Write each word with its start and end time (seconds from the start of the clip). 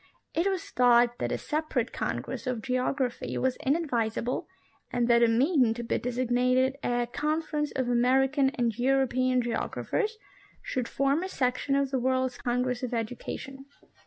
It 0.33 0.47
was 0.49 0.71
thought 0.71 1.19
that 1.19 1.31
a 1.31 1.37
separate 1.37 1.93
congress 1.93 2.47
of 2.47 2.63
geography 2.63 3.37
was 3.37 3.55
inadvisable 3.57 4.47
and 4.91 5.07
that 5.07 5.21
a 5.21 5.27
meeting 5.27 5.75
to 5.75 5.83
be 5.83 5.99
designated 5.99 6.75
a" 6.83 7.05
Conference 7.13 7.71
of 7.75 7.87
American 7.87 8.49
and 8.55 8.75
European 8.79 9.43
geographers," 9.43 10.17
should 10.63 10.87
form 10.87 11.21
a 11.21 11.29
section 11.29 11.75
of 11.75 11.91
the 11.91 11.99
World's 11.99 12.39
Congress 12.39 12.81
of 12.81 12.95
Education. 12.95 13.67